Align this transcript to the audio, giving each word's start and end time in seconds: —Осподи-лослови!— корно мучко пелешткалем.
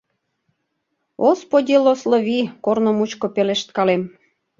—Осподи-лослови!— 1.29 2.39
корно 2.65 2.91
мучко 2.97 3.27
пелешткалем. 3.35 4.01